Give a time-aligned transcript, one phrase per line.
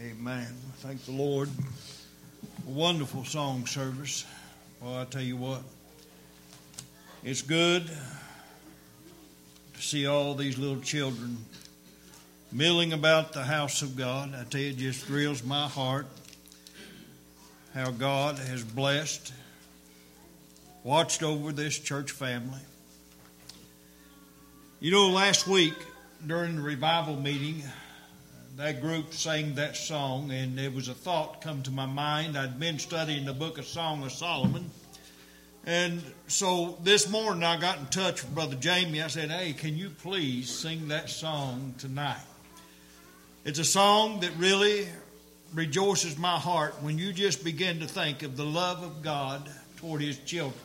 [0.00, 0.46] Amen.
[0.76, 1.48] Thank the Lord.
[2.68, 4.24] A wonderful song service.
[4.80, 5.62] Well, I tell you what,
[7.24, 7.84] it's good
[9.74, 11.38] to see all these little children
[12.52, 14.36] milling about the house of God.
[14.36, 16.06] I tell you, it just thrills my heart
[17.74, 19.32] how God has blessed,
[20.84, 22.60] watched over this church family.
[24.78, 25.74] You know, last week
[26.24, 27.64] during the revival meeting,
[28.58, 32.36] that group sang that song, and there was a thought come to my mind.
[32.36, 34.68] I'd been studying the book of Song of Solomon.
[35.64, 39.00] And so this morning I got in touch with Brother Jamie.
[39.00, 42.18] I said, Hey, can you please sing that song tonight?
[43.44, 44.88] It's a song that really
[45.54, 50.02] rejoices my heart when you just begin to think of the love of God toward
[50.02, 50.60] His children.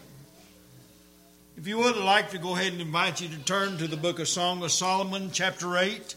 [1.58, 3.98] If you would, I'd like to go ahead and invite you to turn to the
[3.98, 6.16] book of Song of Solomon, chapter 8.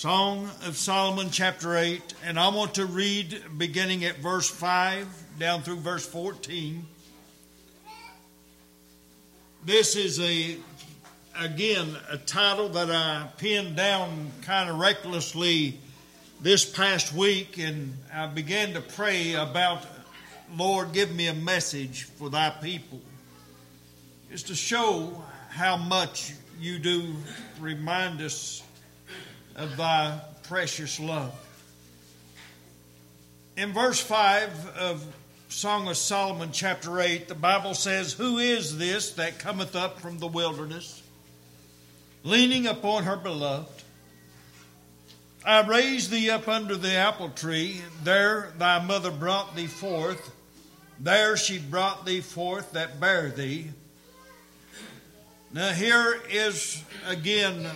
[0.00, 5.06] Song of Solomon, chapter 8, and I want to read beginning at verse 5
[5.38, 6.86] down through verse 14.
[9.62, 10.56] This is a,
[11.38, 15.78] again, a title that I pinned down kind of recklessly
[16.40, 19.84] this past week, and I began to pray about,
[20.56, 23.02] Lord, give me a message for thy people.
[24.30, 27.16] It's to show how much you do
[27.60, 28.62] remind us
[29.60, 31.34] of thy precious love.
[33.56, 35.06] In verse 5 of
[35.50, 40.18] Song of Solomon, chapter 8, the Bible says, Who is this that cometh up from
[40.18, 41.02] the wilderness,
[42.22, 43.82] leaning upon her beloved?
[45.44, 50.30] I raised thee up under the apple tree, there thy mother brought thee forth,
[50.98, 53.70] there she brought thee forth that bare thee.
[55.52, 57.66] Now, here is again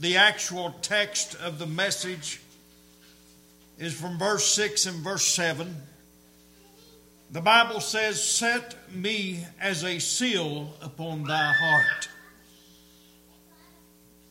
[0.00, 2.40] the actual text of the message
[3.78, 5.76] is from verse 6 and verse 7.
[7.30, 12.08] The Bible says, Set me as a seal upon thy heart,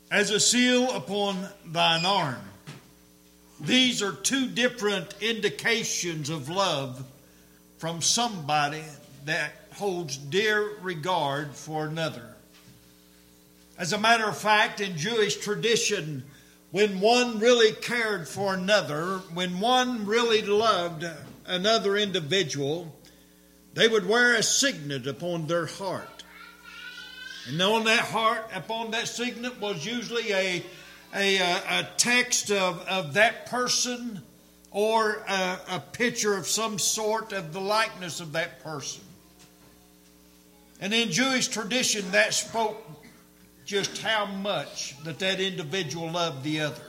[0.10, 2.42] as a seal upon thine arm.
[3.62, 7.06] These are two different indications of love
[7.78, 8.84] from somebody
[9.26, 12.36] that holds dear regard for another.
[13.80, 16.26] As a matter of fact, in Jewish tradition,
[16.72, 21.06] when one really cared for another, when one really loved
[21.46, 22.94] another individual,
[23.76, 26.26] they would wear a signet upon their heart.
[27.48, 30.62] And on that heart, upon that signet, was usually a,
[31.16, 34.22] a, a text of, of that person
[34.72, 39.04] or a, a picture of some sort of the likeness of that person.
[40.82, 42.99] And in Jewish tradition, that spoke
[43.70, 46.82] just how much that that individual loved the other.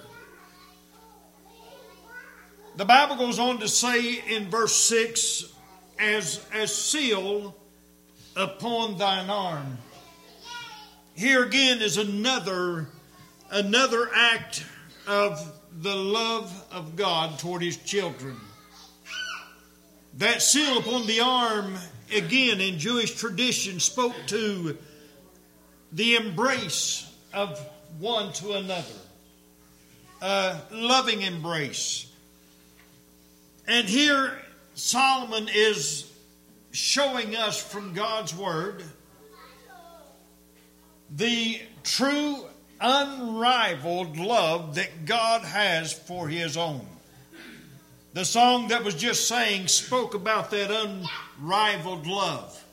[2.76, 5.44] The Bible goes on to say in verse 6
[5.98, 7.54] as, as seal
[8.34, 9.76] upon thine arm.
[11.14, 12.88] Here again is another,
[13.50, 14.64] another act
[15.06, 15.52] of
[15.82, 18.38] the love of God toward his children.
[20.14, 21.76] That seal upon the arm,
[22.10, 24.78] again in Jewish tradition, spoke to
[25.92, 27.58] the embrace of
[27.98, 28.94] one to another,
[30.22, 32.06] a loving embrace.
[33.66, 34.38] And here
[34.74, 36.10] Solomon is
[36.72, 38.82] showing us from God's Word
[41.14, 42.44] the true,
[42.80, 46.86] unrivaled love that God has for His own.
[48.12, 52.64] The song that was just saying spoke about that unrivaled love.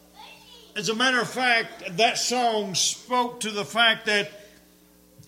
[0.78, 4.30] As a matter of fact, that song spoke to the fact that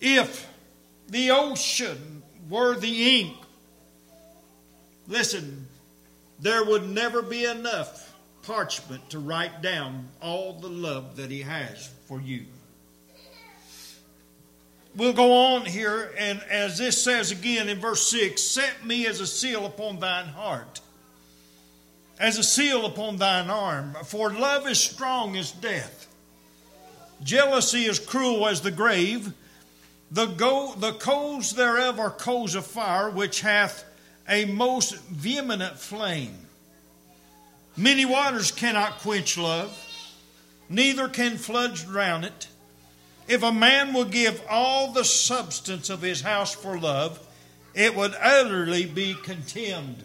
[0.00, 0.48] if
[1.08, 3.36] the ocean were the ink,
[5.08, 5.66] listen,
[6.38, 11.90] there would never be enough parchment to write down all the love that He has
[12.06, 12.46] for you.
[14.94, 19.18] We'll go on here, and as this says again in verse 6 Set me as
[19.18, 20.80] a seal upon thine heart
[22.20, 23.96] as a seal upon thine arm.
[24.04, 26.06] For love is strong as death.
[27.24, 29.32] Jealousy is cruel as the grave.
[30.12, 33.84] The, go, the coals thereof are coals of fire, which hath
[34.28, 36.36] a most vehement flame.
[37.76, 39.76] Many waters cannot quench love,
[40.68, 42.48] neither can floods drown it.
[43.28, 47.18] If a man will give all the substance of his house for love,
[47.74, 50.04] it would utterly be contemned.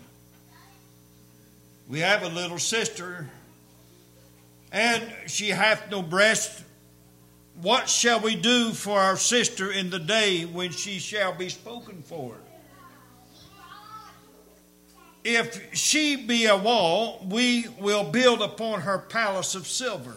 [1.88, 3.30] We have a little sister,
[4.72, 6.64] and she hath no breast.
[7.62, 12.02] What shall we do for our sister in the day when she shall be spoken
[12.04, 12.36] for?
[15.26, 20.14] if she be a wall, we will build upon her palace of silver.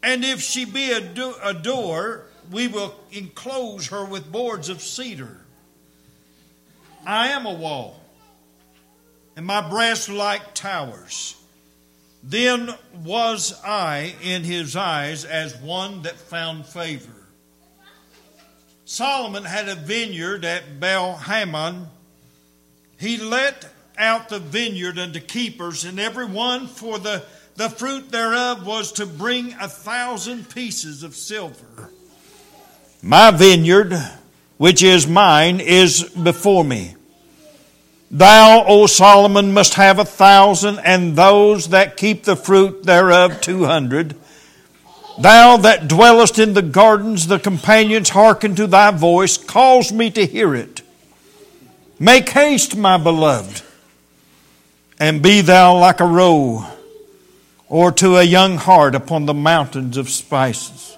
[0.00, 4.80] And if she be a, do- a door, we will enclose her with boards of
[4.80, 5.40] cedar.
[7.04, 8.00] I am a wall,
[9.36, 11.36] and my breasts like towers.
[12.22, 17.10] Then was I in his eyes as one that found favor.
[18.86, 21.88] Solomon had a vineyard at Baal Hamon.
[22.98, 23.66] He let
[23.98, 27.24] out the vineyard unto keepers, and every one for the,
[27.56, 31.90] the fruit thereof was to bring a thousand pieces of silver.
[33.02, 33.94] My vineyard,
[34.56, 36.93] which is mine, is before me.
[38.14, 43.64] Thou, O Solomon, must have a thousand, and those that keep the fruit thereof two
[43.64, 44.14] hundred.
[45.20, 50.26] Thou that dwellest in the gardens, the companions hearken to thy voice, cause me to
[50.26, 50.82] hear it.
[51.98, 53.62] Make haste, my beloved,
[55.00, 56.66] and be thou like a roe,
[57.68, 60.96] or to a young hart upon the mountains of spices.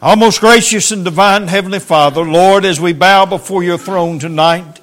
[0.00, 4.80] Our most gracious and divine Heavenly Father, Lord, as we bow before your throne tonight,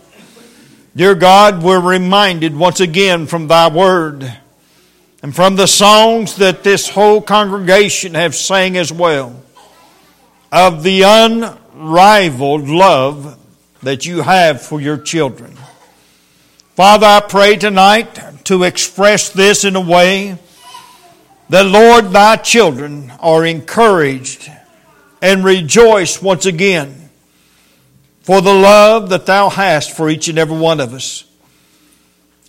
[0.98, 4.34] Dear God, we're reminded once again from thy word
[5.22, 9.44] and from the songs that this whole congregation have sang as well
[10.54, 13.38] of the unrivaled love
[13.84, 15.58] that you have for your children.
[16.76, 20.38] Father, I pray tonight to express this in a way
[21.50, 24.50] that, Lord, thy children are encouraged
[25.22, 27.05] and rejoice once again
[28.26, 31.26] for the love that thou hast for each and every one of us.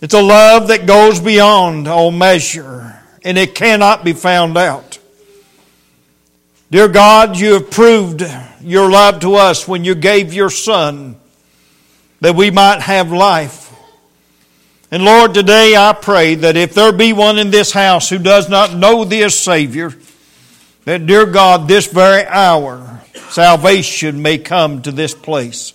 [0.01, 4.97] It's a love that goes beyond all measure, and it cannot be found out.
[6.71, 8.23] Dear God, you have proved
[8.59, 11.15] your love to us when you gave your Son
[12.21, 13.71] that we might have life.
[14.89, 18.49] And Lord, today I pray that if there be one in this house who does
[18.49, 19.93] not know thee as Savior,
[20.87, 25.73] that, dear God, this very hour, salvation may come to this place.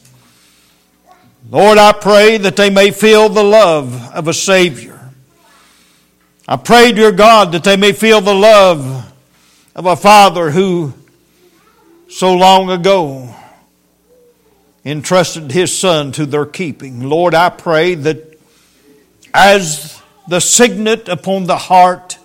[1.51, 4.99] Lord, I pray that they may feel the love of a Savior.
[6.49, 9.13] I pray, dear God, that they may feel the love
[9.77, 10.95] of a Father who
[12.09, 13.35] so long ago
[14.83, 17.03] entrusted His Son to their keeping.
[17.03, 18.41] Lord, I pray that
[19.35, 22.17] as the signet upon the heart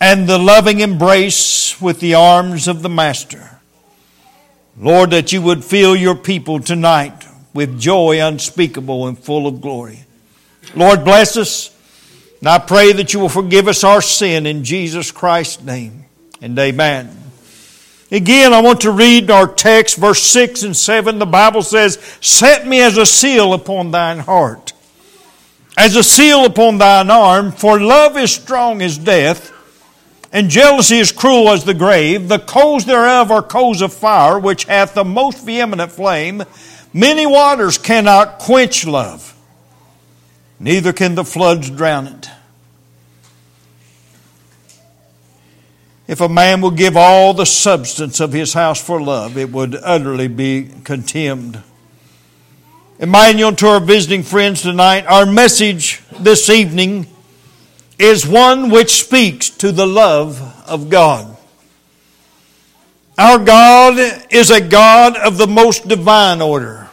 [0.00, 3.60] and the loving embrace with the arms of the Master,
[4.78, 10.00] Lord, that you would fill your people tonight with joy unspeakable and full of glory.
[10.74, 11.70] Lord, bless us.
[12.40, 16.04] And I pray that you will forgive us our sin in Jesus Christ's name.
[16.42, 17.16] And amen.
[18.10, 21.18] Again, I want to read our text, verse 6 and 7.
[21.18, 24.72] The Bible says, Set me as a seal upon thine heart,
[25.76, 29.53] as a seal upon thine arm, for love is strong as death
[30.34, 32.28] and jealousy is cruel as the grave.
[32.28, 36.42] The coals thereof are coals of fire, which hath the most vehement flame.
[36.92, 39.34] Many waters cannot quench love,
[40.58, 42.28] neither can the floods drown it.
[46.06, 49.76] If a man will give all the substance of his house for love, it would
[49.76, 51.62] utterly be contemned.
[52.98, 57.06] Emmanuel, to our visiting friends tonight, our message this evening
[58.04, 61.36] is one which speaks to the love of God.
[63.16, 63.98] Our God
[64.30, 66.90] is a God of the most divine order.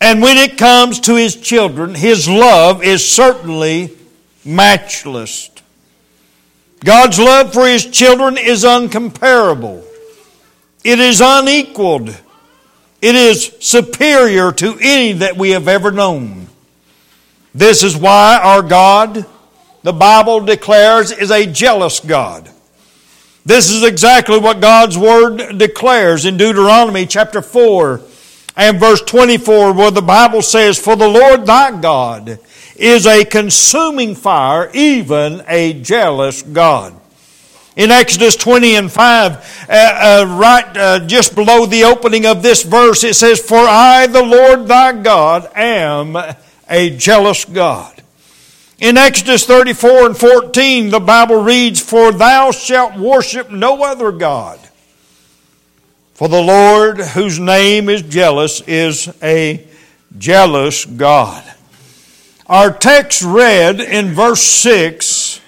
[0.00, 3.90] And when it comes to His children, His love is certainly
[4.44, 5.50] matchless.
[6.82, 9.84] God's love for His children is uncomparable.
[10.82, 12.08] It is unequaled.
[13.02, 16.46] It is superior to any that we have ever known.
[17.54, 19.26] This is why our God
[19.88, 22.50] the Bible declares is a jealous God.
[23.46, 28.02] This is exactly what God's Word declares in Deuteronomy chapter 4
[28.54, 32.38] and verse 24, where the Bible says, For the Lord thy God
[32.76, 36.94] is a consuming fire, even a jealous God.
[37.74, 42.62] In Exodus 20 and 5, uh, uh, right uh, just below the opening of this
[42.62, 46.14] verse, it says, For I, the Lord thy God, am
[46.68, 47.97] a jealous God.
[48.80, 54.60] In Exodus 34 and 14, the Bible reads, For thou shalt worship no other God.
[56.14, 59.66] For the Lord, whose name is jealous, is a
[60.16, 61.42] jealous God.
[62.46, 65.40] Our text read in verse 6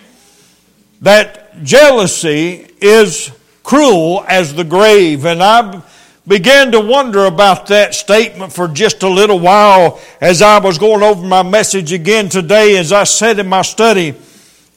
[1.02, 3.30] that jealousy is
[3.62, 5.24] cruel as the grave.
[5.24, 5.82] And I
[6.30, 11.02] began to wonder about that statement for just a little while as I was going
[11.02, 14.14] over my message again today as I sat in my study.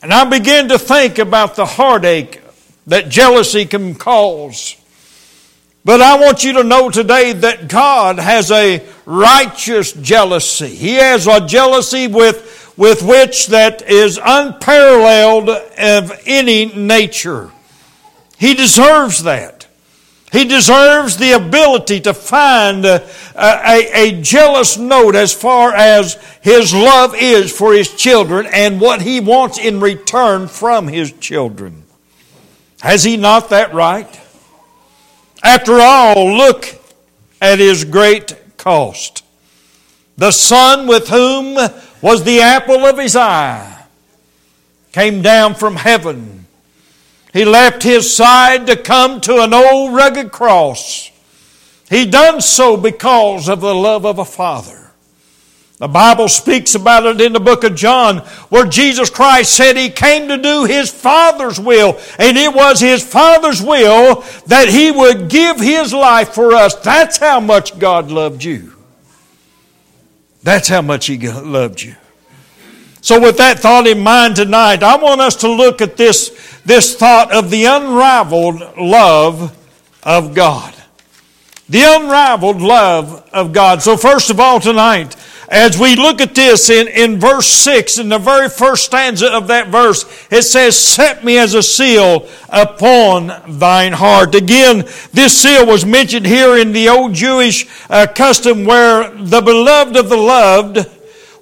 [0.01, 2.41] And I began to think about the heartache
[2.87, 4.75] that jealousy can cause.
[5.85, 10.69] But I want you to know today that God has a righteous jealousy.
[10.69, 17.51] He has a jealousy with, with which that is unparalleled of any nature.
[18.39, 19.62] He deserves that.
[20.33, 23.01] He deserves the ability to find uh,
[23.35, 28.81] a, a, a, jealous note as far as his love is for his children and
[28.81, 31.83] what he wants in return from his children.
[32.81, 34.09] Has he not that right?
[35.43, 36.65] After all, look
[37.39, 39.23] at his great cost.
[40.17, 41.59] The Son with whom
[42.01, 43.85] was the apple of his eye
[44.93, 46.42] came down from heaven.
[47.33, 51.11] He left his side to come to an old rugged cross.
[51.89, 54.83] He done so because of the love of a father.
[55.79, 59.89] The Bible speaks about it in the book of John where Jesus Christ said he
[59.89, 61.99] came to do his Father's will.
[62.19, 66.75] And it was his Father's will that he would give his life for us.
[66.75, 68.73] That's how much God loved you.
[70.43, 71.95] That's how much he loved you.
[73.01, 76.95] So with that thought in mind tonight, I want us to look at this, this
[76.95, 79.55] thought of the unrivaled love
[80.03, 80.73] of God.
[81.69, 83.81] The unrivaled love of God.
[83.81, 85.15] So first of all tonight,
[85.49, 89.47] as we look at this in, in verse 6, in the very first stanza of
[89.47, 94.35] that verse, it says, Set me as a seal upon thine heart.
[94.35, 99.95] Again, this seal was mentioned here in the old Jewish uh, custom where the beloved
[99.95, 100.89] of the loved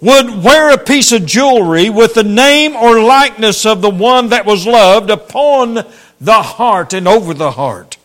[0.01, 4.45] would wear a piece of jewelry with the name or likeness of the one that
[4.45, 5.85] was loved upon
[6.19, 7.97] the heart and over the heart.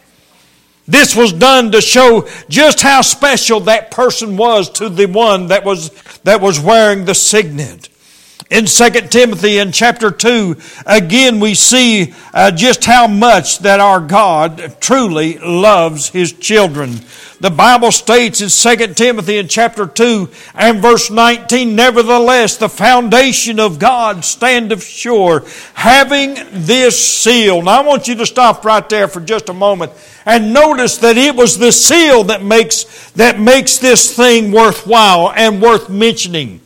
[0.86, 5.64] This was done to show just how special that person was to the one that
[5.64, 5.90] was,
[6.22, 7.88] that was wearing the signet.
[8.48, 13.98] In 2 Timothy in chapter 2, again we see uh, just how much that our
[13.98, 17.00] God truly loves His children.
[17.40, 23.58] The Bible states in 2 Timothy in chapter 2 and verse 19, Nevertheless, the foundation
[23.58, 27.62] of God standeth sure, having this seal.
[27.62, 29.90] Now I want you to stop right there for just a moment
[30.24, 35.60] and notice that it was the seal that makes, that makes this thing worthwhile and
[35.60, 36.60] worth mentioning.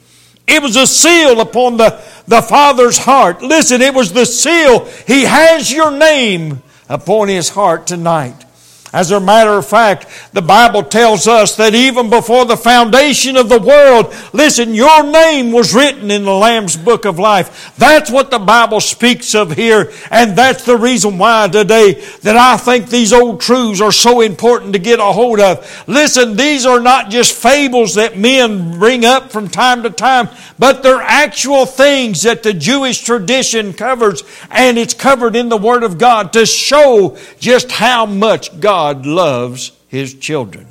[0.50, 3.40] It was a seal upon the, the Father's heart.
[3.40, 4.84] Listen, it was the seal.
[5.06, 8.44] He has your name upon his heart tonight.
[8.92, 13.48] As a matter of fact, the Bible tells us that even before the foundation of
[13.48, 17.72] the world, listen, your name was written in the Lamb's book of life.
[17.76, 22.56] That's what the Bible speaks of here, and that's the reason why today that I
[22.56, 25.84] think these old truths are so important to get a hold of.
[25.86, 30.28] Listen, these are not just fables that men bring up from time to time,
[30.58, 35.84] but they're actual things that the Jewish tradition covers, and it's covered in the Word
[35.84, 40.66] of God to show just how much God God loves his children.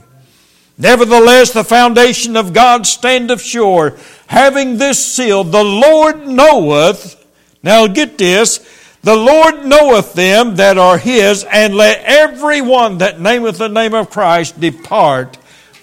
[0.80, 7.24] Nevertheless, the foundation of God standeth sure, having this seal, the Lord knoweth,
[7.62, 8.68] now get this,
[9.04, 13.94] the Lord knoweth them that are his, and let every one that nameth the name
[13.94, 15.38] of Christ depart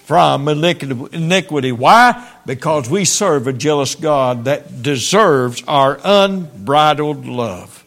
[0.07, 1.71] from iniquity.
[1.71, 2.29] Why?
[2.45, 7.85] Because we serve a jealous God that deserves our unbridled love.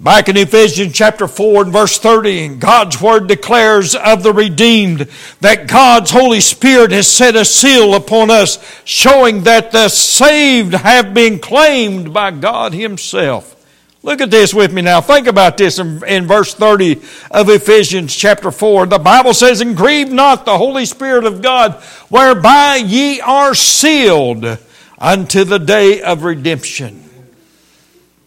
[0.00, 5.08] Back in Ephesians chapter 4 and verse 30, God's word declares of the redeemed
[5.40, 11.14] that God's Holy Spirit has set a seal upon us, showing that the saved have
[11.14, 13.56] been claimed by God Himself.
[14.04, 15.00] Look at this with me now.
[15.00, 17.00] Think about this in, in verse 30
[17.32, 18.86] of Ephesians chapter 4.
[18.86, 21.74] The Bible says, And grieve not the Holy Spirit of God,
[22.08, 24.58] whereby ye are sealed
[24.96, 27.07] unto the day of redemption.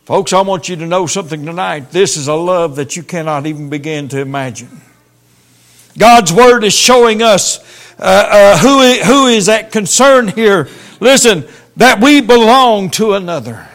[0.06, 1.92] Folks, I want you to know something tonight.
[1.92, 4.82] This is a love that you cannot even begin to imagine.
[5.98, 7.60] God's Word is showing us
[8.00, 10.68] uh, uh, who, who is at concern here.
[11.00, 13.68] Listen, that we belong to another.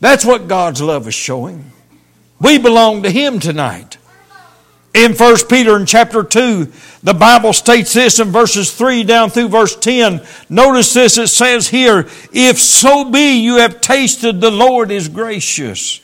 [0.00, 1.72] That's what God's love is showing.
[2.40, 3.98] We belong to Him tonight.
[4.98, 6.72] In 1 Peter in chapter 2,
[7.04, 10.20] the Bible states this in verses 3 down through verse 10.
[10.48, 16.00] Notice this, it says here, If so be you have tasted the Lord is gracious,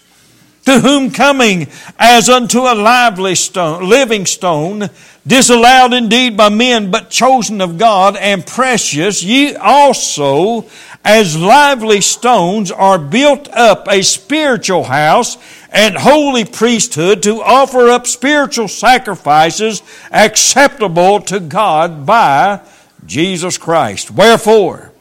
[0.66, 1.66] to whom coming
[1.98, 4.88] as unto a lively stone, living stone,
[5.26, 10.68] disallowed indeed by men, but chosen of God and precious, ye also
[11.04, 15.36] as lively stones are built up a spiritual house
[15.74, 22.60] and holy priesthood to offer up spiritual sacrifices acceptable to God by
[23.04, 24.12] Jesus Christ.
[24.12, 24.92] Wherefore,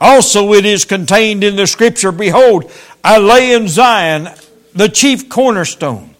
[0.00, 2.72] also it is contained in the scripture, Behold,
[3.04, 4.30] I lay in Zion
[4.72, 6.14] the chief cornerstone,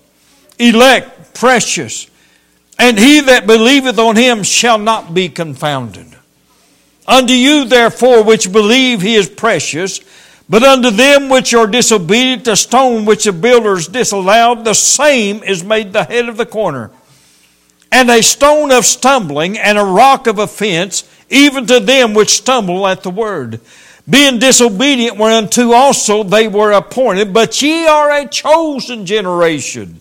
[0.58, 2.08] elect, precious,
[2.78, 6.06] and he that believeth on him shall not be confounded.
[7.08, 10.00] Unto you, therefore, which believe he is precious,
[10.52, 15.64] but unto them which are disobedient, the stone which the builders disallowed, the same is
[15.64, 16.90] made the head of the corner.
[17.90, 22.86] And a stone of stumbling and a rock of offense, even to them which stumble
[22.86, 23.62] at the word.
[24.06, 30.00] Being disobedient whereunto also they were appointed, but ye are a chosen generation,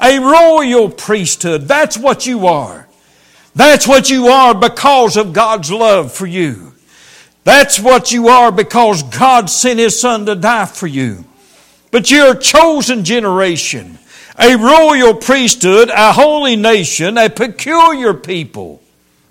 [0.00, 1.62] a royal priesthood.
[1.62, 2.86] That's what you are.
[3.56, 6.67] That's what you are because of God's love for you.
[7.48, 11.24] That's what you are because God sent His Son to die for you.
[11.90, 13.98] But you're a chosen generation,
[14.38, 18.82] a royal priesthood, a holy nation, a peculiar people.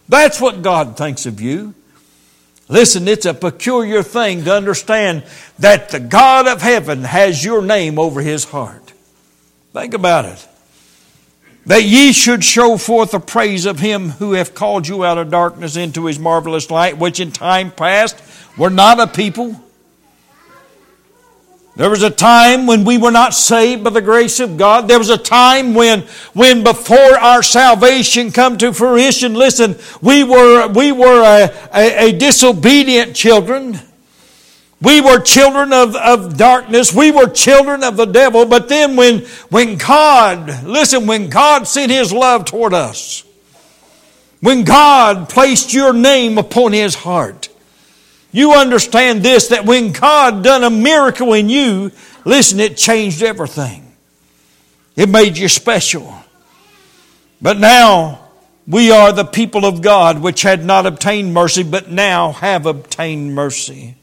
[0.09, 1.75] That's what God thinks of you.
[2.67, 5.23] Listen, it's a peculiar thing to understand
[5.59, 8.93] that the God of heaven has your name over his heart.
[9.73, 10.47] Think about it
[11.67, 15.29] that ye should show forth the praise of him who hath called you out of
[15.29, 18.21] darkness into his marvelous light, which in time past
[18.57, 19.61] were not a people.
[21.75, 24.87] There was a time when we were not saved by the grace of God.
[24.87, 26.01] There was a time when,
[26.33, 32.11] when before our salvation come to fruition, listen, we were, we were a, a, a
[32.13, 33.79] disobedient children.
[34.81, 36.93] We were children of, of darkness.
[36.93, 38.45] We were children of the devil.
[38.45, 39.19] But then when,
[39.49, 43.23] when God, listen, when God sent His love toward us,
[44.39, 47.49] when God placed your name upon His heart,
[48.31, 51.91] you understand this, that when God done a miracle in you,
[52.23, 53.91] listen, it changed everything.
[54.95, 56.13] It made you special.
[57.41, 58.27] But now,
[58.67, 63.33] we are the people of God which had not obtained mercy, but now have obtained
[63.33, 63.95] mercy.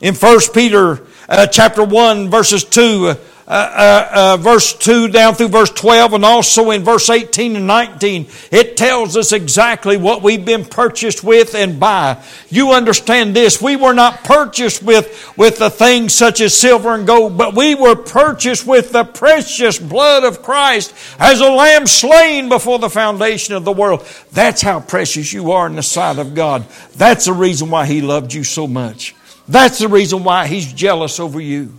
[0.00, 3.14] In 1 Peter uh, chapter 1 verses 2, uh,
[3.46, 8.26] uh, uh, verse 2 down through verse 12 and also in verse 18 and 19,
[8.50, 12.22] it tells us exactly what we've been purchased with and by.
[12.48, 13.60] You understand this.
[13.60, 17.74] We were not purchased with, with the things such as silver and gold, but we
[17.74, 23.54] were purchased with the precious blood of Christ as a lamb slain before the foundation
[23.54, 24.06] of the world.
[24.32, 26.64] That's how precious you are in the sight of God.
[26.96, 29.14] That's the reason why He loved you so much.
[29.50, 31.74] That's the reason why he's jealous over you.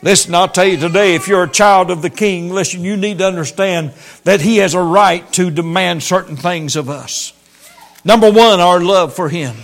[0.00, 3.18] Listen, I'll tell you today, if you're a child of the king, listen, you need
[3.18, 7.32] to understand that he has a right to demand certain things of us.
[8.04, 9.56] Number one, our love for him.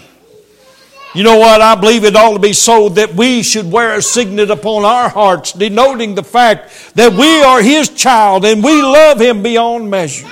[1.14, 1.60] You know what?
[1.60, 5.08] I believe it ought to be so that we should wear a signet upon our
[5.08, 10.28] hearts, denoting the fact that we are his child and we love him beyond measure.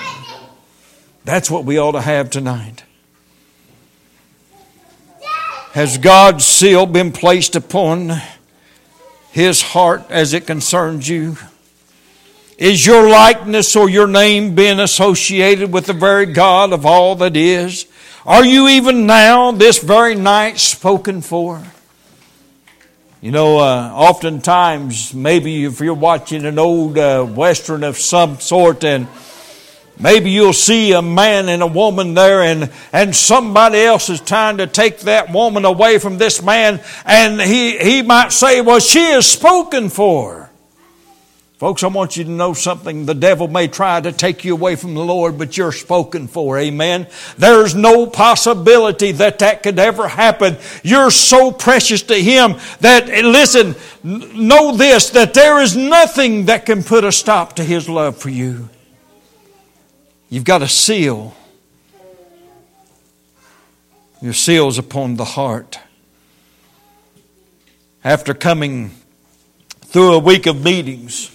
[1.25, 2.83] That's what we ought to have tonight.
[5.77, 8.23] Has God's seal been placed upon
[9.31, 11.37] his heart as it concerns you?
[12.57, 17.37] Is your likeness or your name being associated with the very God of all that
[17.37, 17.85] is?
[18.25, 21.63] Are you even now, this very night, spoken for?
[23.21, 28.83] You know, uh, oftentimes, maybe if you're watching an old uh, Western of some sort
[28.83, 29.07] and
[29.99, 34.59] Maybe you'll see a man and a woman there and, and somebody else is trying
[34.59, 39.01] to take that woman away from this man and he, he might say, well, she
[39.01, 40.47] is spoken for.
[41.59, 43.07] Folks, I want you to know something.
[43.07, 46.59] The devil may try to take you away from the Lord, but you're spoken for.
[46.59, 47.07] Amen.
[47.39, 50.59] There's no possibility that that could ever happen.
[50.83, 56.83] You're so precious to Him that, listen, know this, that there is nothing that can
[56.83, 58.69] put a stop to His love for you.
[60.29, 61.37] You've got a seal.
[64.21, 65.79] Your seal's upon the heart.
[68.03, 68.91] After coming
[69.83, 71.31] through a week of meetings,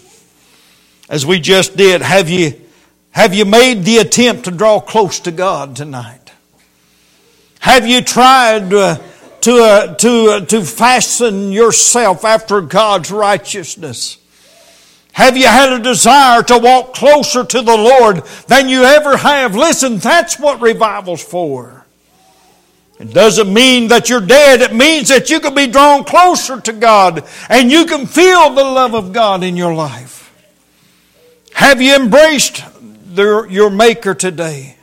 [1.09, 2.59] as we just did, have you,
[3.11, 6.31] have you made the attempt to draw close to God tonight?
[7.59, 8.97] Have you tried uh,
[9.41, 14.17] to, uh, to, uh, to fasten yourself after God's righteousness?
[15.13, 19.55] Have you had a desire to walk closer to the Lord than you ever have?
[19.55, 21.85] Listen, that's what revival's for.
[22.99, 24.61] It doesn't mean that you're dead.
[24.61, 28.63] It means that you can be drawn closer to God and you can feel the
[28.63, 30.31] love of God in your life.
[31.53, 32.63] Have you embraced
[33.15, 34.77] the, your Maker today?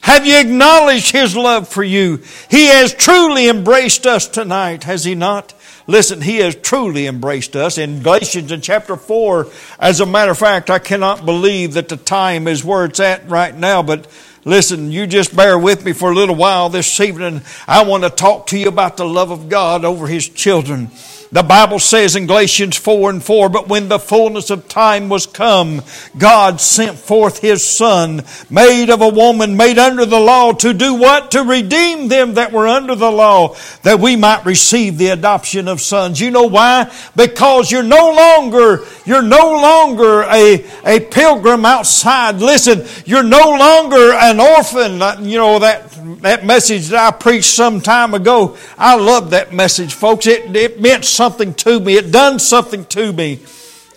[0.00, 2.22] Have you acknowledged His love for you?
[2.50, 5.52] He has truly embraced us tonight, has He not?
[5.86, 7.78] Listen, He has truly embraced us.
[7.78, 9.46] In Galatians in chapter 4,
[9.78, 13.28] as a matter of fact, I cannot believe that the time is where it's at
[13.28, 14.06] right now, but
[14.46, 17.42] Listen, you just bear with me for a little while this evening.
[17.66, 20.92] I want to talk to you about the love of God over His children.
[21.32, 25.26] The Bible says in Galatians 4 and 4, but when the fullness of time was
[25.26, 25.82] come,
[26.16, 30.94] God sent forth His Son, made of a woman, made under the law, to do
[30.94, 31.32] what?
[31.32, 35.80] To redeem them that were under the law, that we might receive the adoption of
[35.80, 36.20] sons.
[36.20, 36.92] You know why?
[37.16, 42.36] Because you're no longer, you're no longer a, a pilgrim outside.
[42.36, 45.26] Listen, you're no longer an orphan.
[45.28, 45.90] You know, that
[46.22, 50.26] that message that I preached some time ago, I love that message, folks.
[50.26, 51.96] It, it meant something to me.
[51.96, 53.40] It done something to me.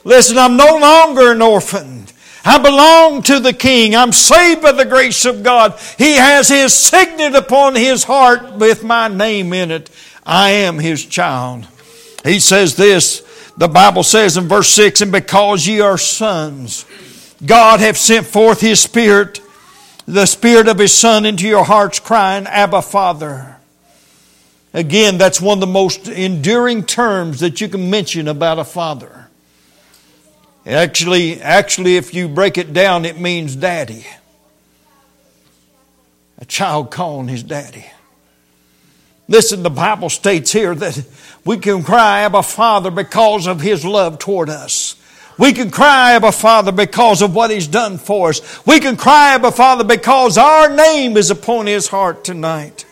[0.04, 2.06] Listen, I'm no longer an orphan.
[2.46, 3.96] I belong to the King.
[3.96, 5.78] I'm saved by the grace of God.
[5.98, 9.90] He has His signet upon His heart with my name in it.
[10.26, 11.68] I am His child.
[12.24, 13.26] He says this,
[13.58, 16.86] the Bible says in verse 6, and because ye are sons,
[17.46, 19.42] God hath sent forth His Spirit
[20.10, 23.59] the Spirit of His Son into your hearts, crying, Abba, Father.
[24.74, 29.28] Again, that's one of the most enduring terms that you can mention about a father.
[30.66, 34.06] Actually, actually, if you break it down, it means daddy.
[36.38, 37.86] A child calling his daddy.
[39.28, 41.06] Listen, the Bible states here that
[41.46, 44.96] we can cry, Abba, Father, because of his love toward us.
[45.40, 48.66] We can cry, Abba Father, because of what He's done for us.
[48.66, 52.86] We can cry, Abba Father, because our name is upon His heart tonight.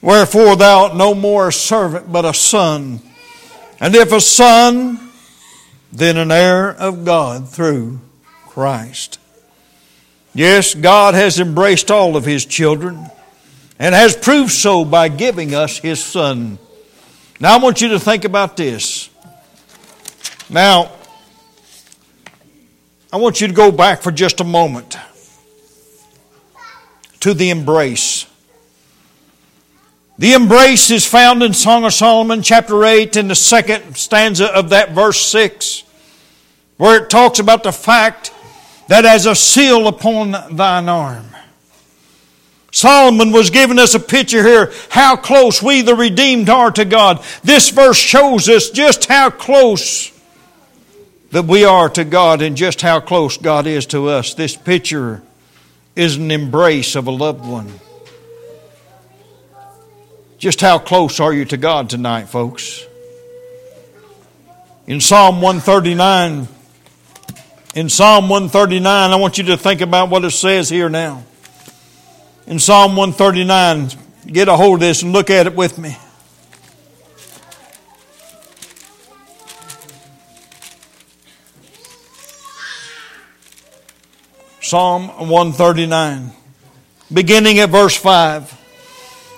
[0.00, 3.00] Wherefore thou art no more a servant, but a son.
[3.80, 5.10] And if a son,
[5.92, 8.00] then an heir of God through
[8.46, 9.18] Christ.
[10.34, 13.10] Yes, God has embraced all of His children
[13.78, 16.58] and has proved so by giving us His Son.
[17.40, 19.10] Now I want you to think about this.
[20.50, 20.92] Now,
[23.12, 24.96] I want you to go back for just a moment
[27.20, 28.26] to the embrace.
[30.18, 34.70] The embrace is found in Song of Solomon, chapter 8, in the second stanza of
[34.70, 35.84] that verse 6,
[36.76, 38.32] where it talks about the fact
[38.88, 41.26] that as a seal upon thine arm.
[42.72, 47.24] Solomon was giving us a picture here how close we, the redeemed, are to God.
[47.44, 50.12] This verse shows us just how close
[51.30, 54.34] that we are to God and just how close God is to us.
[54.34, 55.22] This picture
[55.94, 57.72] is an embrace of a loved one.
[60.38, 62.86] Just how close are you to God tonight, folks?
[64.86, 66.46] In Psalm 139,
[67.74, 71.24] in Psalm 139, I want you to think about what it says here now.
[72.46, 73.88] In Psalm 139,
[74.28, 75.96] get a hold of this and look at it with me.
[84.60, 86.30] Psalm 139,
[87.12, 88.57] beginning at verse 5.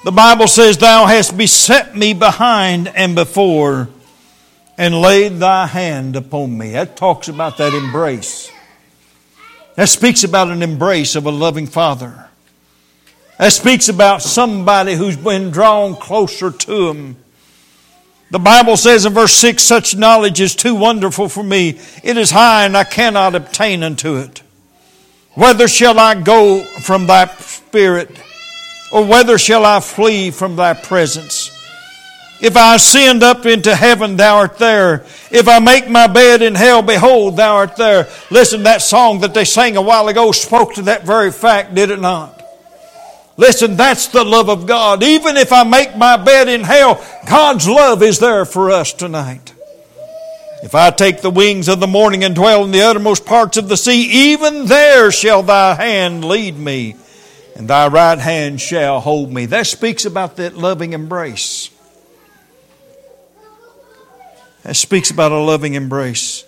[0.02, 3.88] The Bible says, Thou hast beset me behind and before,
[4.78, 6.72] and laid thy hand upon me.
[6.72, 8.50] That talks about that embrace.
[9.74, 12.28] That speaks about an embrace of a loving father.
[13.38, 17.16] That speaks about somebody who's been drawn closer to him.
[18.30, 21.78] The Bible says in verse 6 such knowledge is too wonderful for me.
[22.02, 24.42] It is high and I cannot obtain unto it.
[25.34, 28.10] Whither shall I go from thy spirit?
[28.92, 31.50] Or whether shall I flee from thy presence?
[32.40, 35.04] If I ascend up into heaven, thou art there.
[35.30, 38.08] If I make my bed in hell, behold, thou art there.
[38.30, 41.90] Listen, that song that they sang a while ago spoke to that very fact, did
[41.90, 42.42] it not?
[43.36, 45.02] Listen, that's the love of God.
[45.02, 49.54] Even if I make my bed in hell, God's love is there for us tonight.
[50.62, 53.68] If I take the wings of the morning and dwell in the uttermost parts of
[53.68, 56.96] the sea, even there shall thy hand lead me,
[57.60, 59.44] and thy right hand shall hold me.
[59.44, 61.68] That speaks about that loving embrace.
[64.62, 66.46] That speaks about a loving embrace.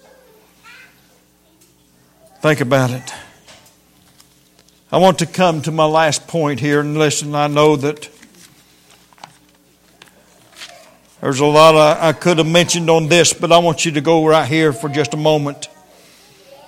[2.41, 3.13] Think about it.
[4.91, 8.09] I want to come to my last point here, and listen, I know that
[11.21, 14.27] There's a lot I could have mentioned on this, but I want you to go
[14.27, 15.69] right here for just a moment.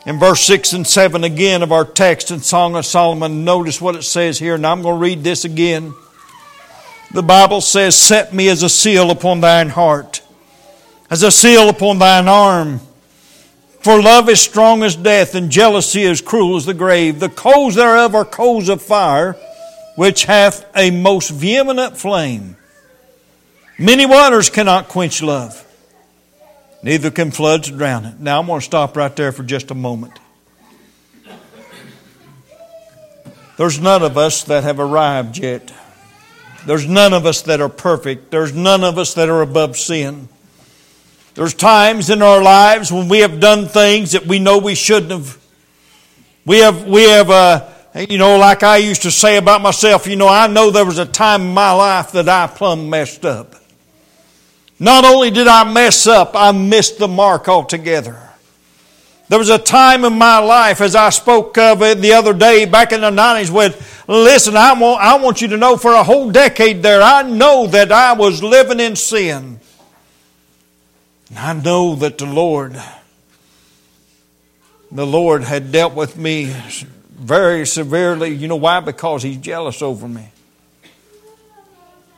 [0.07, 3.97] In verse 6 and 7 again of our text in Song of Solomon, notice what
[3.97, 5.95] it says here, and I'm going to read this again.
[7.13, 10.21] The Bible says, Set me as a seal upon thine heart,
[11.11, 12.81] as a seal upon thine arm.
[13.81, 17.21] For love is strong as death, and jealousy is cruel as the grave.
[17.21, 19.37] The coals thereof are coals of fire,
[19.97, 22.57] which hath a most vehement flame.
[23.79, 25.65] Many waters cannot quench love.
[26.85, 28.21] Neither can floods drown it.
[28.21, 30.13] Now I'm going to stop right there for just a moment.
[33.57, 35.73] There's none of us that have arrived yet.
[36.67, 38.31] There's none of us that are perfect.
[38.31, 40.29] There's none of us that are above sin.
[41.35, 45.11] There's times in our lives when we have done things that we know we shouldn't
[45.11, 45.39] have.
[46.45, 47.67] We have, we have, uh,
[48.11, 50.99] you know, like I used to say about myself, you know, I know there was
[50.99, 53.55] a time in my life that I plumb messed up.
[54.79, 58.21] Not only did I mess up, I missed the mark altogether.
[59.29, 62.67] There was a time in my life, as I spoke of it the other day
[62.67, 63.73] back in the 90s, when,
[64.07, 67.67] listen, I want, I want you to know for a whole decade there, I know
[67.69, 69.61] that I was living in sin.
[71.35, 72.81] I know that the Lord,
[74.93, 76.55] the Lord had dealt with me
[77.11, 78.29] very severely.
[78.29, 78.81] You know why?
[78.81, 80.29] Because He's jealous over me.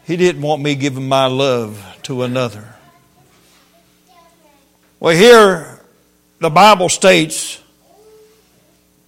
[0.07, 2.65] He didn't want me giving my love to another.
[5.01, 5.81] Well, here
[6.39, 7.61] the Bible states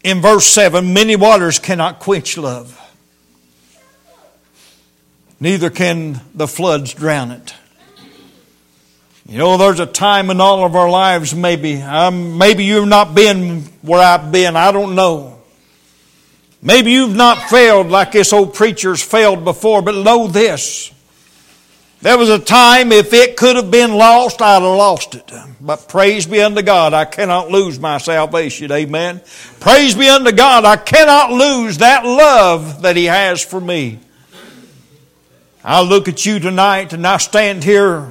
[0.02, 2.76] in verse 7 many waters cannot quench love,
[5.38, 7.54] neither can the floods drown it.
[9.28, 13.14] You know, there's a time in all of our lives, maybe, um, maybe you've not
[13.14, 15.37] been where I've been, I don't know.
[16.60, 20.92] Maybe you've not failed like this old preacher's failed before, but know this.
[22.00, 25.32] There was a time if it could have been lost, I'd have lost it.
[25.60, 28.70] But praise be unto God, I cannot lose my salvation.
[28.70, 29.20] Amen.
[29.58, 33.98] Praise be unto God, I cannot lose that love that He has for me.
[35.64, 38.08] I look at you tonight and I stand here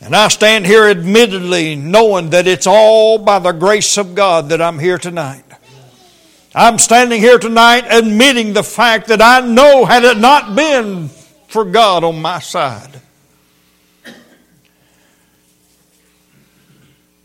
[0.00, 4.62] and I stand here admittedly knowing that it's all by the grace of God that
[4.62, 5.44] I'm here tonight.
[6.54, 11.08] I'm standing here tonight admitting the fact that I know had it not been
[11.48, 13.00] for God on my side.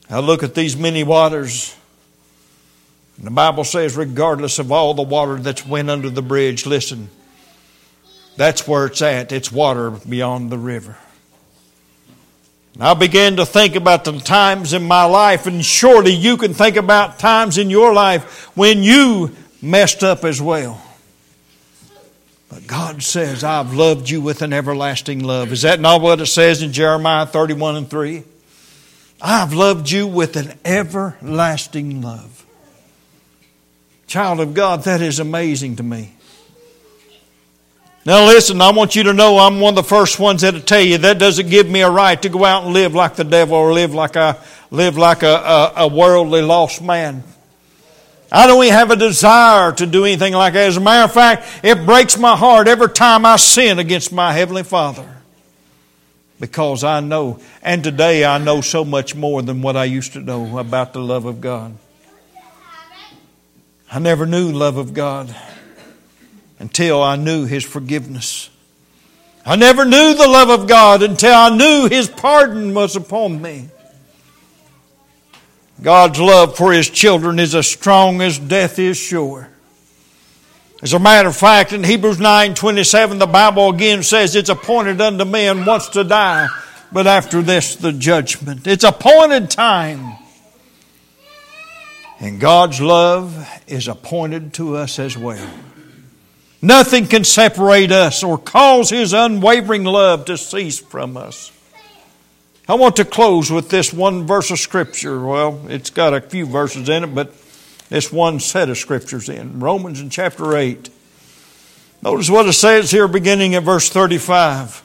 [0.08, 1.76] I look at these many waters.
[3.18, 7.10] and The Bible says, regardless of all the water that's went under the bridge, listen,
[8.38, 9.32] that's where it's at.
[9.32, 10.98] It's water beyond the river.
[12.76, 16.54] And I began to think about the times in my life, and surely you can
[16.54, 20.82] think about times in your life when you messed up as well.
[22.50, 25.52] But God says, I've loved you with an everlasting love.
[25.52, 28.24] Is that not what it says in Jeremiah 31 and 3?
[29.22, 32.46] I've loved you with an everlasting love.
[34.08, 36.14] Child of God, that is amazing to me.
[38.06, 40.82] Now, listen, I want you to know I'm one of the first ones that'll tell
[40.82, 43.56] you that doesn't give me a right to go out and live like the devil
[43.56, 44.38] or live like I
[44.70, 47.24] live like a, a, a worldly lost man.
[48.32, 50.68] I don't even have a desire to do anything like that.
[50.68, 54.34] As a matter of fact, it breaks my heart every time I sin against my
[54.34, 55.10] Heavenly Father.
[56.39, 60.20] Because I know, and today I know so much more than what I used to
[60.20, 61.76] know about the love of God.
[63.91, 65.36] I never knew love of God
[66.60, 68.50] until I knew His forgiveness.
[69.46, 73.70] I never knew the love of God until I knew His pardon was upon me.
[75.82, 79.50] God's love for His children is as strong as death is sure.
[80.82, 85.02] As a matter of fact, in Hebrews 9 27, the Bible again says it's appointed
[85.02, 86.48] unto men once to die,
[86.91, 88.68] but after this, the judgment.
[88.68, 90.18] It's appointed time.
[92.20, 95.50] And God's love is appointed to us as well.
[96.62, 101.52] Nothing can separate us or cause His unwavering love to cease from us.
[102.68, 105.24] I want to close with this one verse of Scripture.
[105.24, 107.34] Well, it's got a few verses in it, but
[107.89, 110.89] this one set of Scriptures in Romans in chapter 8.
[112.02, 114.84] Notice what it says here beginning at verse 35.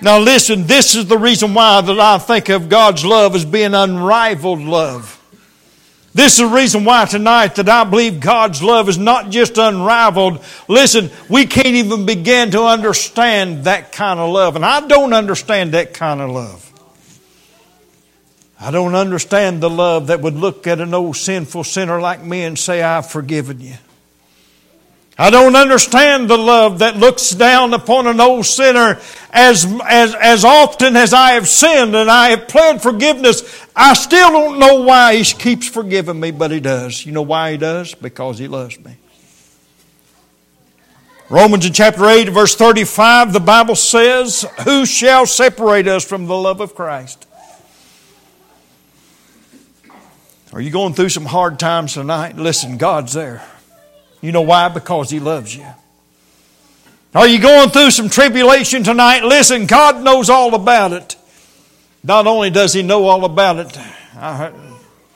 [0.00, 3.74] Now listen, this is the reason why that I think of God's love as being
[3.74, 5.17] unrivaled love.
[6.18, 10.44] This is the reason why tonight that I believe God's love is not just unrivaled.
[10.66, 14.56] Listen, we can't even begin to understand that kind of love.
[14.56, 16.64] And I don't understand that kind of love.
[18.58, 22.42] I don't understand the love that would look at an old sinful sinner like me
[22.42, 23.74] and say, I've forgiven you.
[25.20, 29.00] I don't understand the love that looks down upon an old sinner
[29.32, 33.66] as, as, as often as I have sinned and I have pled forgiveness.
[33.80, 37.06] I still don't know why He keeps forgiving me, but He does.
[37.06, 37.94] You know why He does?
[37.94, 38.96] Because He loves me.
[41.30, 46.34] Romans in chapter 8, verse 35, the Bible says, Who shall separate us from the
[46.34, 47.26] love of Christ?
[50.52, 52.34] Are you going through some hard times tonight?
[52.34, 53.44] Listen, God's there.
[54.20, 54.70] You know why?
[54.70, 55.66] Because He loves you.
[57.14, 59.22] Are you going through some tribulation tonight?
[59.22, 61.14] Listen, God knows all about it.
[62.08, 63.78] Not only does He know all about it,
[64.16, 64.50] I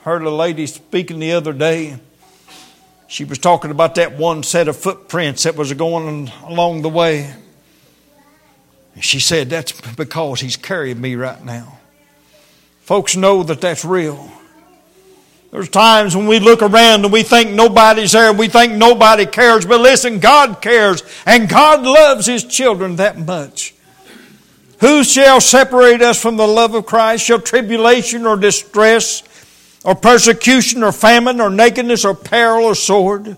[0.03, 1.97] heard a lady speaking the other day.
[3.07, 7.33] She was talking about that one set of footprints that was going along the way.
[9.01, 11.79] She said, That's because He's carrying me right now.
[12.81, 14.31] Folks know that that's real.
[15.49, 19.25] There's times when we look around and we think nobody's there, and we think nobody
[19.25, 23.73] cares, but listen, God cares, and God loves His children that much.
[24.83, 27.23] Who shall separate us from the love of Christ?
[27.23, 29.23] Shall tribulation or distress
[29.85, 33.37] or persecution or famine or nakedness or peril or sword?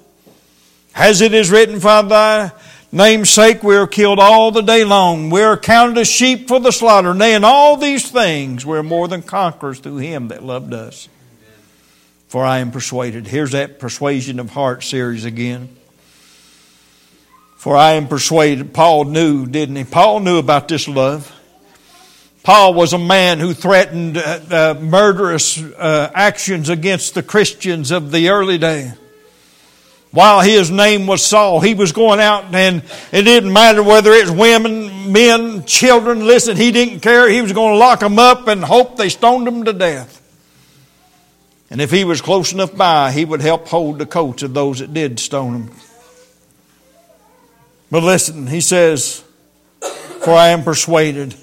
[0.96, 2.52] As it is written, for thy
[2.92, 5.30] name's sake we are killed all the day long.
[5.30, 7.14] We are counted as sheep for the slaughter.
[7.14, 11.08] Nay, in all these things we are more than conquerors through him that loved us.
[12.28, 13.28] For I am persuaded.
[13.28, 15.76] Here's that persuasion of heart series again.
[17.56, 18.74] For I am persuaded.
[18.74, 19.84] Paul knew, didn't he?
[19.84, 21.34] Paul knew about this love.
[22.46, 28.12] Paul was a man who threatened uh, uh, murderous uh, actions against the Christians of
[28.12, 28.94] the early day.
[30.12, 34.30] While his name was Saul, he was going out and it didn't matter whether it's
[34.30, 36.28] women, men, children.
[36.28, 37.28] Listen, he didn't care.
[37.28, 40.22] He was going to lock them up and hope they stoned them to death.
[41.72, 44.80] And if he was close enough by, he would help hold the coats of those
[44.80, 45.72] that did stone him.
[47.90, 49.24] But listen, he says,
[50.22, 51.36] For I am persuaded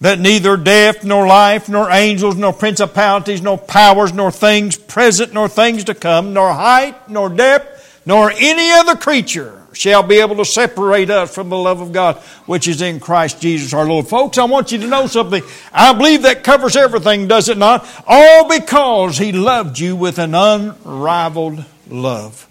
[0.00, 5.48] that neither death, nor life, nor angels, nor principalities, nor powers, nor things present, nor
[5.48, 10.44] things to come, nor height, nor depth, nor any other creature shall be able to
[10.44, 14.08] separate us from the love of God which is in Christ Jesus our Lord.
[14.08, 15.42] Folks, I want you to know something.
[15.72, 17.86] I believe that covers everything, does it not?
[18.06, 22.48] All because He loved you with an unrivaled love.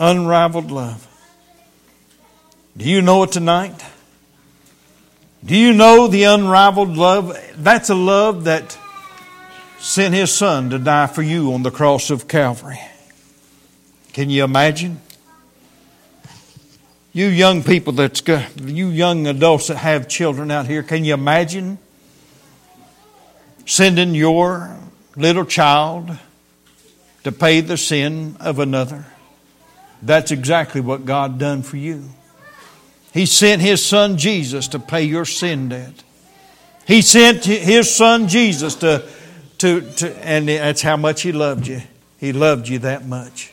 [0.00, 1.04] Unrivaled love.
[2.76, 3.84] Do you know it tonight?
[5.44, 7.38] Do you know the unrivaled love?
[7.56, 8.76] That's a love that
[9.78, 12.80] sent his son to die for you on the cross of Calvary.
[14.12, 15.00] Can you imagine?
[17.12, 18.22] You young people that's
[18.60, 21.78] you young adults that have children out here, can you imagine
[23.64, 24.76] sending your
[25.16, 26.16] little child
[27.24, 29.06] to pay the sin of another?
[30.02, 32.04] That's exactly what God done for you.
[33.18, 36.04] He sent His Son Jesus to pay your sin debt.
[36.86, 39.04] He sent His Son Jesus to,
[39.58, 41.82] to, to, and that's how much He loved you.
[42.18, 43.52] He loved you that much.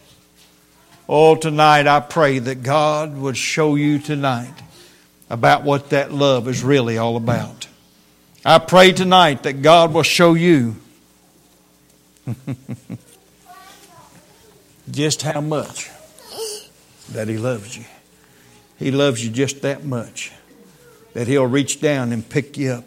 [1.10, 4.54] Oh, tonight I pray that God would show you tonight
[5.32, 7.68] about what that love is really all about.
[8.46, 10.76] I pray tonight that God will show you
[14.92, 15.90] just how much
[17.14, 17.86] that He loves you.
[18.78, 20.32] He loves you just that much
[21.14, 22.86] that He'll reach down and pick you up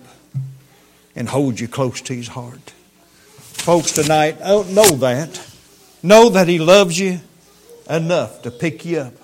[1.17, 2.73] and hold you close to His heart.
[3.39, 5.47] Folks, tonight, know that.
[6.03, 7.21] Know that He loves you
[7.89, 9.15] enough to pick you up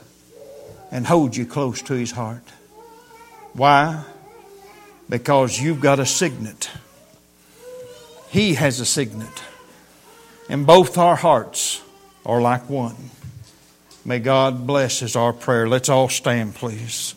[0.91, 2.43] and hold you close to His heart.
[3.53, 4.05] Why?
[5.09, 6.71] Because you've got a signet.
[8.31, 9.43] He has a signet.
[10.49, 11.83] And both our hearts
[12.27, 13.11] are like one.
[14.05, 15.67] May God bless is our prayer.
[15.67, 17.15] Let's all stand, please.